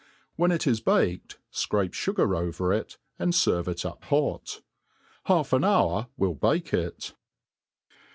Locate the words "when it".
0.35-0.65